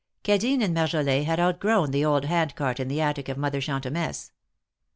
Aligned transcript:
Cadine 0.23 0.63
and 0.63 0.73
Marjolin 0.75 1.25
had 1.25 1.39
outgrown 1.39 1.91
the 1.91 2.03
old 2.03 2.25
handcart 2.25 2.79
in 2.79 2.87
the 2.87 2.99
attic 2.99 3.29
of 3.29 3.37
Mother 3.37 3.61
Chantemesse. 3.61 4.31